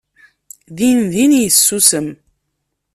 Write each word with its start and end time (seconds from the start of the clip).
Dindin 0.77 1.31
yessusem. 1.41 2.07